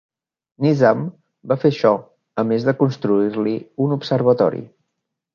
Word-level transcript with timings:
Nizam 0.65 1.01
va 1.51 1.57
fer 1.63 1.69
això, 1.73 1.91
a 2.43 2.45
més 2.51 2.65
de 2.69 2.73
construir-li 2.79 3.53
un 3.87 3.93
observatori. 3.97 4.63